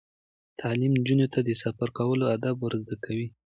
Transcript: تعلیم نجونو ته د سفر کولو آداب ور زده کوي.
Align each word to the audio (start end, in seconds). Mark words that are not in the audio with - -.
تعلیم 0.61 0.91
نجونو 0.99 1.27
ته 1.33 1.39
د 1.43 1.49
سفر 1.63 1.87
کولو 1.97 2.23
آداب 2.35 2.55
ور 2.59 2.73
زده 2.83 2.95
کوي. 3.05 3.27